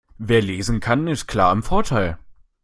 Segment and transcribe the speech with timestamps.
[0.17, 2.17] Wer lesen kann, ist klar im Vorteil.